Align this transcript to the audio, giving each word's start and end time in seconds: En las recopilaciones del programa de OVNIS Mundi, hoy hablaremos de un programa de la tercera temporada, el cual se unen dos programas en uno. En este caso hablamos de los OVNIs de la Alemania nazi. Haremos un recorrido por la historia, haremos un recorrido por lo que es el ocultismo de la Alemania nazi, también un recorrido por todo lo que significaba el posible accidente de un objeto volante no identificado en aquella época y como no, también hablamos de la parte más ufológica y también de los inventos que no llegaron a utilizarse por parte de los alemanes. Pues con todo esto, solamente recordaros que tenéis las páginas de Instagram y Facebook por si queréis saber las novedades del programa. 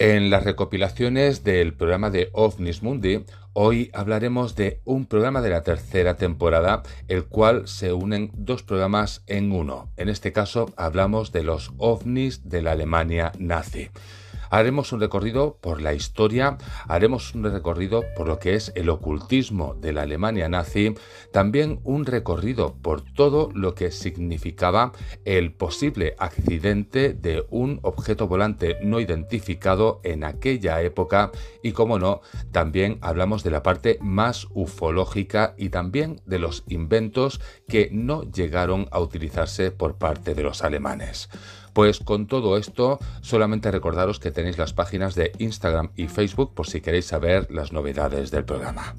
En 0.00 0.30
las 0.30 0.44
recopilaciones 0.44 1.42
del 1.42 1.74
programa 1.74 2.10
de 2.10 2.30
OVNIS 2.32 2.84
Mundi, 2.84 3.24
hoy 3.52 3.90
hablaremos 3.92 4.54
de 4.54 4.80
un 4.84 5.06
programa 5.06 5.40
de 5.40 5.50
la 5.50 5.64
tercera 5.64 6.14
temporada, 6.14 6.84
el 7.08 7.24
cual 7.24 7.66
se 7.66 7.92
unen 7.92 8.30
dos 8.32 8.62
programas 8.62 9.24
en 9.26 9.50
uno. 9.50 9.90
En 9.96 10.08
este 10.08 10.32
caso 10.32 10.72
hablamos 10.76 11.32
de 11.32 11.42
los 11.42 11.72
OVNIs 11.78 12.48
de 12.48 12.62
la 12.62 12.70
Alemania 12.72 13.32
nazi. 13.40 13.90
Haremos 14.50 14.92
un 14.92 15.00
recorrido 15.00 15.58
por 15.60 15.80
la 15.80 15.94
historia, 15.94 16.58
haremos 16.86 17.34
un 17.34 17.44
recorrido 17.44 18.04
por 18.16 18.28
lo 18.28 18.38
que 18.38 18.54
es 18.54 18.72
el 18.74 18.88
ocultismo 18.88 19.74
de 19.74 19.92
la 19.92 20.02
Alemania 20.02 20.48
nazi, 20.48 20.94
también 21.32 21.80
un 21.84 22.06
recorrido 22.06 22.74
por 22.80 23.02
todo 23.02 23.50
lo 23.54 23.74
que 23.74 23.90
significaba 23.90 24.92
el 25.24 25.52
posible 25.52 26.14
accidente 26.18 27.14
de 27.14 27.44
un 27.50 27.80
objeto 27.82 28.28
volante 28.28 28.78
no 28.82 29.00
identificado 29.00 30.00
en 30.04 30.24
aquella 30.24 30.80
época 30.82 31.30
y 31.62 31.72
como 31.72 31.98
no, 31.98 32.20
también 32.52 32.98
hablamos 33.00 33.42
de 33.42 33.50
la 33.50 33.62
parte 33.62 33.98
más 34.00 34.46
ufológica 34.52 35.54
y 35.56 35.68
también 35.68 36.20
de 36.26 36.38
los 36.38 36.64
inventos 36.68 37.40
que 37.68 37.88
no 37.92 38.22
llegaron 38.22 38.88
a 38.90 39.00
utilizarse 39.00 39.70
por 39.70 39.96
parte 39.96 40.34
de 40.34 40.42
los 40.42 40.62
alemanes. 40.62 41.28
Pues 41.78 42.00
con 42.00 42.26
todo 42.26 42.56
esto, 42.56 42.98
solamente 43.20 43.70
recordaros 43.70 44.18
que 44.18 44.32
tenéis 44.32 44.58
las 44.58 44.72
páginas 44.72 45.14
de 45.14 45.30
Instagram 45.38 45.92
y 45.94 46.08
Facebook 46.08 46.52
por 46.52 46.66
si 46.66 46.80
queréis 46.80 47.06
saber 47.06 47.52
las 47.52 47.72
novedades 47.72 48.32
del 48.32 48.44
programa. 48.44 48.96